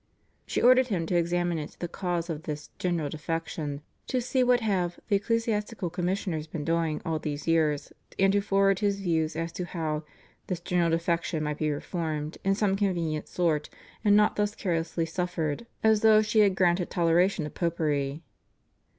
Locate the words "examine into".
1.15-1.77